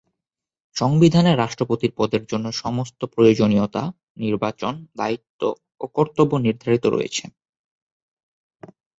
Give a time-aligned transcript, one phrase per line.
[0.75, 3.83] সংবিধানে রাষ্ট্রপতির পদের জন্য সমস্ত প্রয়োজনীয়তা,
[4.17, 5.41] নির্বাচন, দায়িত্ব
[5.81, 7.23] ও কর্তব্য নির্ধারিত রয়েছে।